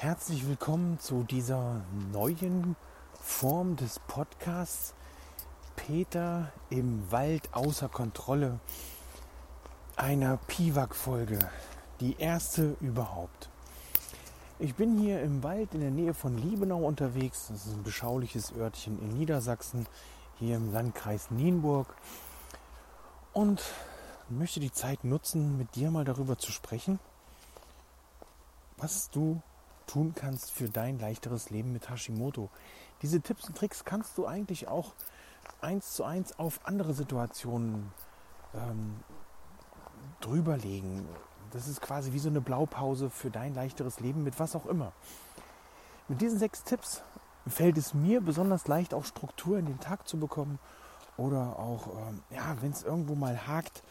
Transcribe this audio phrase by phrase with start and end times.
[0.00, 2.76] Herzlich willkommen zu dieser neuen
[3.20, 4.94] Form des Podcasts
[5.74, 8.60] Peter im Wald außer Kontrolle
[9.96, 11.40] einer Piwak-Folge,
[11.98, 13.50] die erste überhaupt.
[14.60, 17.48] Ich bin hier im Wald in der Nähe von Liebenau unterwegs.
[17.48, 19.88] Das ist ein beschauliches Örtchen in Niedersachsen,
[20.38, 21.92] hier im Landkreis Nienburg.
[23.32, 23.60] Und
[24.28, 27.00] möchte die Zeit nutzen, mit dir mal darüber zu sprechen,
[28.76, 29.42] was du
[29.88, 32.50] tun kannst für dein leichteres Leben mit Hashimoto.
[33.02, 34.94] Diese Tipps und Tricks kannst du eigentlich auch
[35.60, 37.92] eins zu eins auf andere Situationen
[38.54, 39.00] ähm,
[40.20, 41.08] drüberlegen.
[41.50, 44.92] Das ist quasi wie so eine Blaupause für dein leichteres Leben mit was auch immer.
[46.08, 47.02] Mit diesen sechs Tipps
[47.46, 50.58] fällt es mir besonders leicht, auch Struktur in den Tag zu bekommen
[51.16, 53.82] oder auch, ähm, ja, wenn es irgendwo mal hakt,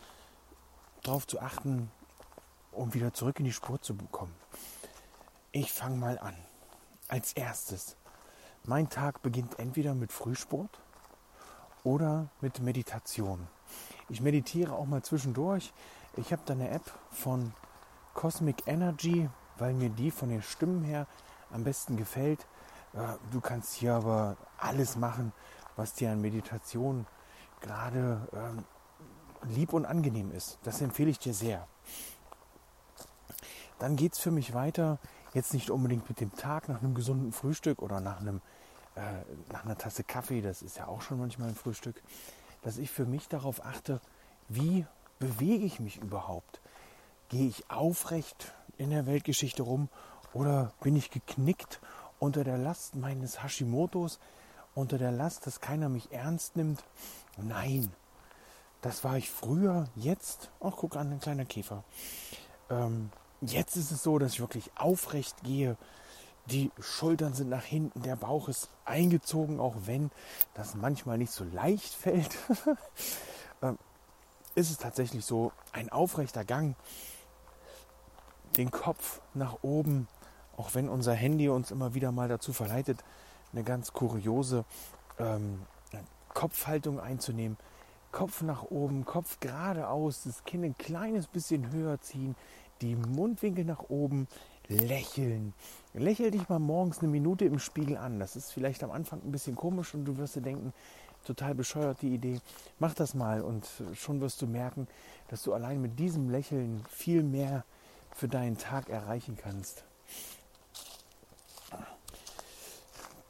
[1.04, 1.92] darauf zu achten,
[2.72, 4.34] um wieder zurück in die Spur zu bekommen.
[5.60, 6.36] Ich fange mal an.
[7.08, 7.98] Als erstes,
[8.64, 10.80] mein Tag beginnt entweder mit Frühsport
[11.84, 13.48] oder mit Meditation.
[14.08, 15.74] Ich meditiere auch mal zwischendurch.
[16.16, 17.56] Ich habe da eine App von
[18.14, 21.08] Cosmic Energy, weil mir die von den Stimmen her
[21.50, 22.46] am besten gefällt.
[23.32, 25.34] Du kannst hier aber alles machen,
[25.76, 27.08] was dir an Meditation
[27.62, 28.64] gerade ähm,
[29.50, 30.60] lieb und angenehm ist.
[30.62, 31.68] Das empfehle ich dir sehr.
[33.80, 35.00] Dann geht es für mich weiter
[35.38, 38.42] Jetzt nicht unbedingt mit dem Tag nach einem gesunden Frühstück oder nach, einem,
[38.96, 39.02] äh,
[39.52, 42.02] nach einer Tasse Kaffee, das ist ja auch schon manchmal ein Frühstück,
[42.64, 44.02] dass ich für mich darauf achte,
[44.50, 44.88] wie
[45.20, 46.60] bewege ich mich überhaupt?
[47.30, 49.90] Gehe ich aufrecht in der Weltgeschichte rum
[50.34, 51.82] oder bin ich geknickt
[52.18, 54.18] unter der Last meines Hashimotos,
[54.74, 56.84] unter der Last, dass keiner mich ernst nimmt?
[57.38, 57.92] Nein,
[58.82, 61.84] das war ich früher, jetzt, ach guck an, ein kleiner Käfer.
[62.72, 65.78] Ähm, Jetzt ist es so, dass ich wirklich aufrecht gehe.
[66.48, 70.12] Die Schultern sind nach hinten, der Bauch ist eingezogen, auch wenn
[70.54, 72.38] das manchmal nicht so leicht fällt.
[73.60, 73.80] Ähm,
[74.54, 76.76] ist es tatsächlich so, ein aufrechter Gang,
[78.56, 80.08] den Kopf nach oben,
[80.58, 83.04] auch wenn unser Handy uns immer wieder mal dazu verleitet,
[83.52, 84.64] eine ganz kuriose
[85.18, 85.66] ähm,
[86.36, 87.58] Kopfhaltung einzunehmen.
[88.12, 92.36] Kopf nach oben, Kopf geradeaus, das Kinn ein kleines bisschen höher ziehen,
[92.82, 94.28] die Mundwinkel nach oben,
[94.68, 95.54] lächeln.
[95.94, 98.20] Lächel dich mal morgens eine Minute im Spiegel an.
[98.20, 100.74] Das ist vielleicht am Anfang ein bisschen komisch und du wirst dir denken,
[101.26, 102.40] total bescheuert die Idee.
[102.80, 104.88] Mach das mal und schon wirst du merken,
[105.30, 107.64] dass du allein mit diesem Lächeln viel mehr
[108.16, 109.84] für deinen Tag erreichen kannst.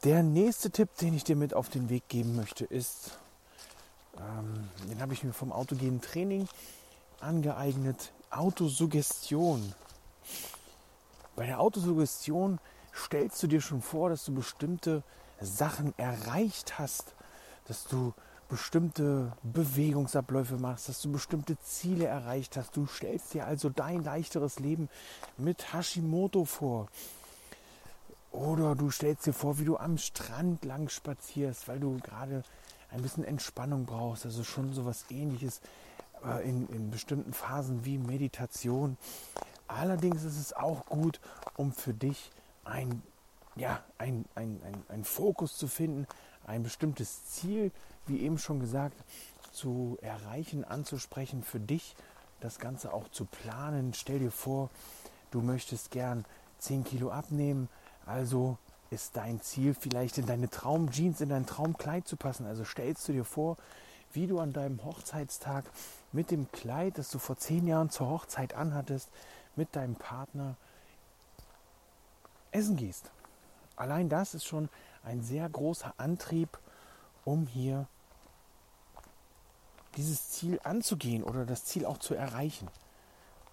[0.04, 3.18] Der nächste Tipp, den ich dir mit auf den Weg geben möchte, ist,
[4.16, 6.48] ähm, den habe ich mir vom autogenen Training
[7.20, 9.74] angeeignet, Autosuggestion.
[11.36, 12.58] Bei der Autosuggestion
[12.94, 15.02] stellst du dir schon vor, dass du bestimmte
[15.40, 17.14] Sachen erreicht hast,
[17.66, 18.12] dass du
[18.48, 22.76] bestimmte Bewegungsabläufe machst, dass du bestimmte Ziele erreicht hast.
[22.76, 24.88] Du stellst dir also dein leichteres Leben
[25.36, 26.88] mit Hashimoto vor.
[28.30, 32.42] Oder du stellst dir vor, wie du am Strand lang spazierst, weil du gerade
[32.90, 34.24] ein bisschen Entspannung brauchst.
[34.24, 35.60] Also schon so was ähnliches
[36.24, 38.96] äh, in, in bestimmten Phasen wie Meditation.
[39.66, 41.20] Allerdings ist es auch gut,
[41.56, 42.30] um für dich
[42.64, 43.02] ein,
[43.56, 46.06] ja, ein, ein, ein, ein Fokus zu finden,
[46.46, 47.70] ein bestimmtes Ziel,
[48.06, 48.96] wie eben schon gesagt,
[49.52, 51.94] zu erreichen, anzusprechen, für dich
[52.40, 53.92] das Ganze auch zu planen.
[53.94, 54.70] Stell dir vor,
[55.30, 56.24] du möchtest gern
[56.58, 57.68] 10 Kilo abnehmen,
[58.06, 58.56] also
[58.90, 62.46] ist dein Ziel vielleicht in deine Traumjeans, in dein Traumkleid zu passen.
[62.46, 63.56] Also stellst du dir vor,
[64.12, 65.64] wie du an deinem Hochzeitstag
[66.12, 69.10] mit dem Kleid, das du vor zehn Jahren zur Hochzeit anhattest,
[69.56, 70.56] mit deinem Partner
[72.50, 73.10] essen gehst.
[73.76, 74.68] Allein das ist schon
[75.04, 76.58] ein sehr großer Antrieb,
[77.24, 77.86] um hier
[79.96, 82.68] dieses Ziel anzugehen oder das Ziel auch zu erreichen.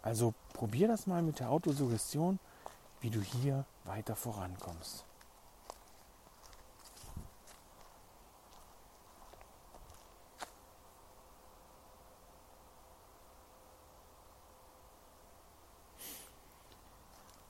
[0.01, 2.39] Also probier das mal mit der Autosuggestion,
[3.01, 5.05] wie du hier weiter vorankommst.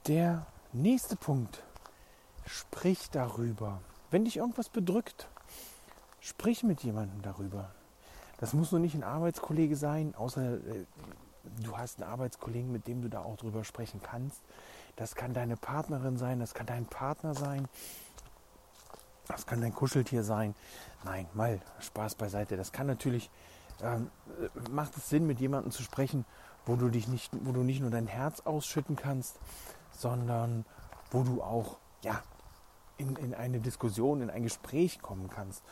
[0.08, 1.64] Der nächste Punkt.
[2.46, 3.82] Sprich darüber.
[4.12, 5.28] Wenn dich irgendwas bedrückt,
[6.20, 7.72] sprich mit jemandem darüber.
[8.38, 10.86] Das muss nur nicht ein Arbeitskollege sein, außer äh,
[11.64, 14.42] du hast einen Arbeitskollegen, mit dem du da auch drüber sprechen kannst.
[14.96, 17.68] Das kann deine Partnerin sein, das kann dein Partner sein,
[19.28, 20.54] das kann dein Kuscheltier sein.
[21.04, 22.58] Nein, mal Spaß beiseite.
[22.58, 23.32] Das kann natürlich,
[23.82, 26.26] ähm, äh, macht es Sinn, mit jemandem zu sprechen,
[26.66, 29.38] wo du dich nicht, wo du nicht nur dein Herz ausschütten kannst,
[29.92, 30.66] sondern
[31.12, 32.22] wo du auch ja,
[32.98, 35.64] in, in eine Diskussion, in ein Gespräch kommen kannst,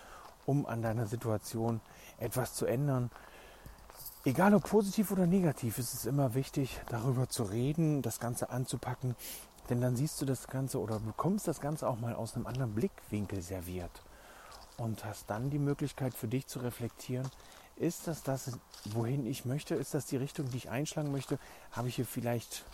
[0.45, 1.81] um an deiner Situation
[2.17, 3.09] etwas zu ändern.
[4.25, 9.15] Egal ob positiv oder negativ, ist es immer wichtig, darüber zu reden, das Ganze anzupacken,
[9.69, 12.73] denn dann siehst du das Ganze oder bekommst das Ganze auch mal aus einem anderen
[12.73, 14.03] Blickwinkel serviert
[14.77, 17.29] und hast dann die Möglichkeit für dich zu reflektieren,
[17.75, 18.51] ist das das,
[18.85, 19.75] wohin ich möchte?
[19.75, 21.39] Ist das die Richtung, die ich einschlagen möchte?
[21.71, 22.65] Habe ich hier vielleicht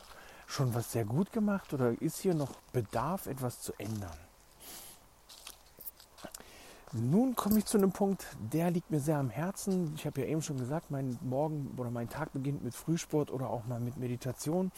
[0.48, 4.18] schon was sehr gut gemacht oder ist hier noch Bedarf, etwas zu ändern?
[6.92, 9.94] Nun komme ich zu einem Punkt, der liegt mir sehr am Herzen.
[9.96, 13.48] Ich habe ja eben schon gesagt, mein Morgen oder mein Tag beginnt mit Frühsport oder
[13.48, 14.72] auch mal mit Meditation.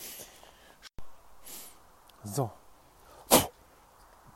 [2.26, 2.52] So.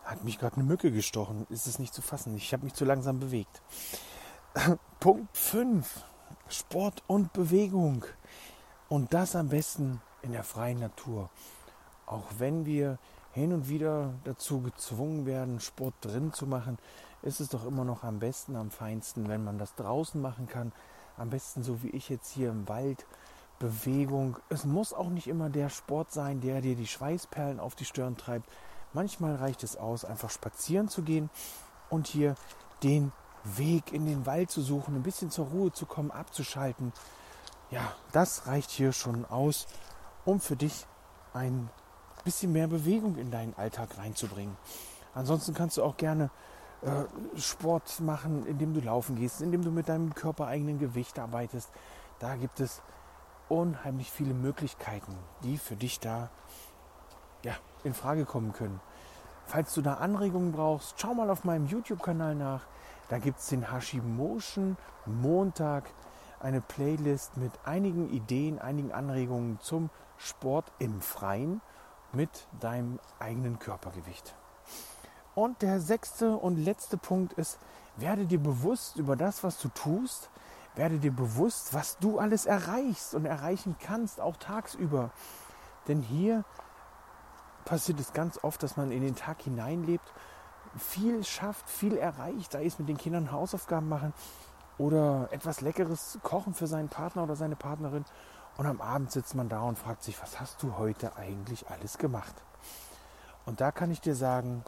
[0.05, 1.45] Hat mich gerade eine Mücke gestochen.
[1.49, 2.37] Ist es nicht zu fassen.
[2.37, 3.61] Ich habe mich zu langsam bewegt.
[5.01, 6.03] Punkt 5.
[6.47, 8.05] Sport und Bewegung.
[8.87, 11.29] Und das am besten in der freien Natur.
[12.05, 12.97] Auch wenn wir
[13.33, 16.77] hin und wieder dazu gezwungen werden, Sport drin zu machen,
[17.21, 20.71] ist es doch immer noch am besten, am feinsten, wenn man das draußen machen kann.
[21.17, 23.05] Am besten so wie ich jetzt hier im Wald.
[23.59, 24.37] Bewegung.
[24.49, 28.15] Es muss auch nicht immer der Sport sein, der dir die Schweißperlen auf die Stirn
[28.15, 28.49] treibt.
[28.93, 31.29] Manchmal reicht es aus, einfach spazieren zu gehen
[31.89, 32.35] und hier
[32.83, 33.11] den
[33.45, 36.93] Weg in den Wald zu suchen, ein bisschen zur Ruhe zu kommen, abzuschalten.
[37.71, 39.67] Ja, das reicht hier schon aus,
[40.25, 40.85] um für dich
[41.33, 41.69] ein
[42.23, 44.57] bisschen mehr Bewegung in deinen Alltag reinzubringen.
[45.13, 46.29] Ansonsten kannst du auch gerne
[46.81, 51.69] äh, Sport machen, indem du laufen gehst, indem du mit deinem körpereigenen Gewicht arbeitest.
[52.19, 52.81] Da gibt es
[53.47, 56.29] unheimlich viele Möglichkeiten, die für dich da
[57.43, 57.53] ja,
[57.83, 58.79] in Frage kommen können.
[59.47, 62.61] Falls du da Anregungen brauchst, schau mal auf meinem YouTube-Kanal nach.
[63.09, 64.75] Da gibt es den Hashimotion
[65.05, 65.83] Montag,
[66.39, 71.61] eine Playlist mit einigen Ideen, einigen Anregungen zum Sport im Freien
[72.11, 74.33] mit deinem eigenen Körpergewicht.
[75.35, 77.59] Und der sechste und letzte Punkt ist,
[77.97, 80.29] werde dir bewusst über das, was du tust,
[80.75, 85.11] werde dir bewusst, was du alles erreichst und erreichen kannst, auch tagsüber.
[85.87, 86.43] Denn hier
[87.65, 90.13] passiert es ganz oft, dass man in den Tag hineinlebt,
[90.77, 94.13] viel schafft, viel erreicht, sei es mit den Kindern Hausaufgaben machen
[94.77, 98.05] oder etwas Leckeres kochen für seinen Partner oder seine Partnerin.
[98.57, 101.97] Und am Abend sitzt man da und fragt sich, was hast du heute eigentlich alles
[101.97, 102.35] gemacht?
[103.45, 104.63] Und da kann ich dir sagen,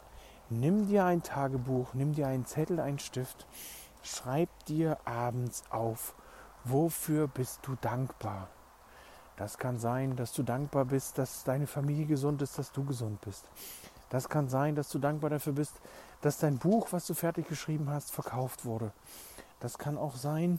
[0.50, 3.46] nimm dir ein Tagebuch, nimm dir einen Zettel, einen Stift,
[4.02, 6.14] schreib dir abends auf,
[6.64, 8.48] wofür bist du dankbar?
[9.38, 13.20] Das kann sein, dass du dankbar bist, dass deine Familie gesund ist, dass du gesund
[13.20, 13.44] bist.
[14.10, 15.74] Das kann sein, dass du dankbar dafür bist,
[16.22, 18.90] dass dein Buch, was du fertig geschrieben hast, verkauft wurde.
[19.60, 20.58] Das kann auch sein,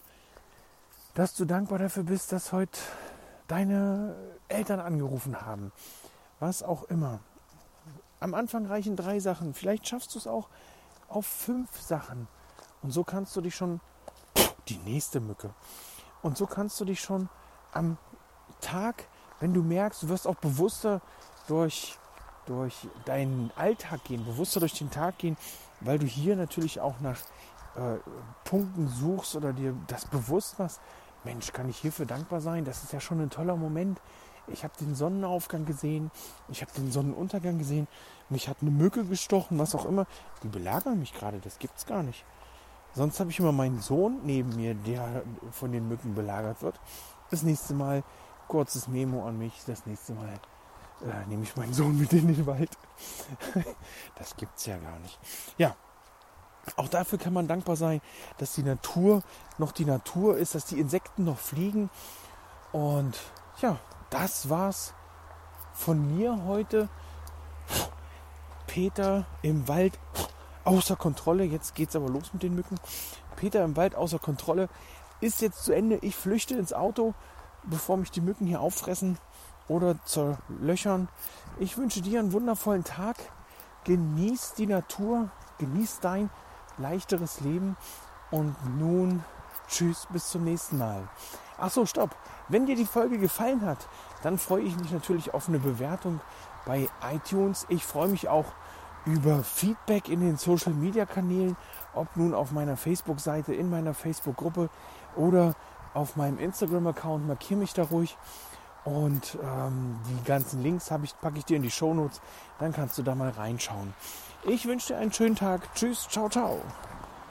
[1.14, 2.80] dass du dankbar dafür bist, dass heute
[3.50, 4.16] deine
[4.48, 5.74] Eltern angerufen haben.
[6.40, 7.20] Was auch immer.
[8.22, 9.54] Am Anfang reichen drei Sachen.
[9.54, 10.48] Vielleicht schaffst du es auch
[11.10, 12.30] auf fünf Sachen.
[12.82, 13.82] Und so kannst du dich schon,
[14.70, 15.50] die nächste Mücke,
[16.22, 17.28] und so kannst du dich schon
[17.74, 17.98] am
[18.62, 19.06] Tag,
[19.40, 21.02] wenn du merkst, du wirst auch bewusster
[21.48, 21.98] durch,
[22.46, 25.38] durch deinen Alltag gehen, bewusster durch den Tag gehen,
[25.82, 27.20] weil du hier natürlich auch nach
[27.76, 27.98] äh,
[28.44, 30.82] Punkten suchst oder dir das bewusst machst.
[31.24, 32.66] Mensch, kann ich hierfür dankbar sein?
[32.66, 34.00] Das ist ja schon ein toller Moment.
[34.48, 36.10] Ich habe den Sonnenaufgang gesehen,
[36.48, 37.88] ich habe den Sonnenuntergang gesehen,
[38.30, 40.08] mich hat eine Mücke gestochen, was auch immer.
[40.42, 42.26] Die belagern mich gerade, das gibt's gar nicht.
[42.96, 46.80] Sonst habe ich immer meinen Sohn neben mir, der von den Mücken belagert wird.
[47.30, 48.04] Das nächste Mal
[48.50, 49.54] kurzes Memo an mich.
[49.66, 50.40] Das nächste Mal
[51.02, 52.72] äh, nehme ich meinen Sohn mit in den Wald.
[54.16, 55.18] das gibt's ja gar nicht.
[55.58, 55.76] Ja,
[56.76, 58.02] auch dafür kann man dankbar sein,
[58.38, 59.24] dass die Natur
[59.58, 61.90] noch die Natur ist, dass die Insekten noch fliegen.
[62.74, 63.18] Und
[63.62, 63.80] ja,
[64.10, 64.94] das war's
[65.74, 66.90] von mir heute.
[68.68, 69.98] Peter im Wald
[70.64, 71.44] außer Kontrolle.
[71.44, 72.76] Jetzt geht's aber los mit den Mücken.
[73.36, 74.70] Peter im Wald außer Kontrolle
[75.22, 75.98] ist jetzt zu Ende.
[76.02, 77.14] Ich flüchte ins Auto,
[77.64, 79.18] bevor mich die Mücken hier auffressen
[79.68, 81.08] oder zerlöchern.
[81.60, 83.18] Ich wünsche dir einen wundervollen Tag.
[83.86, 86.30] Genieß die Natur, genieß dein
[86.78, 87.78] leichteres Leben
[88.32, 89.24] und nun
[89.68, 91.08] tschüss bis zum nächsten Mal.
[91.58, 92.16] Achso, stopp.
[92.48, 93.88] Wenn dir die Folge gefallen hat,
[94.24, 96.20] dann freue ich mich natürlich auf eine Bewertung
[96.66, 97.66] bei iTunes.
[97.70, 98.46] Ich freue mich auch
[99.06, 101.56] über Feedback in den Social Media Kanälen,
[101.94, 104.70] ob nun auf meiner Facebook-Seite, in meiner Facebook-Gruppe
[105.16, 105.56] oder
[105.94, 107.28] auf meinem Instagram-Account.
[107.28, 108.18] Markiere mich da ruhig.
[108.86, 112.22] Und ähm, die ganzen Links ich, packe ich dir in die Show Notes.
[112.60, 113.94] Dann kannst du da mal reinschauen.
[114.44, 115.74] Ich wünsche dir einen schönen Tag.
[115.76, 116.62] Tschüss, ciao, ciao.